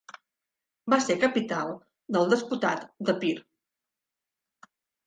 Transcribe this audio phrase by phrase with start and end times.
[0.93, 1.75] Va ser capital
[2.17, 3.35] del Despotat d'Epir.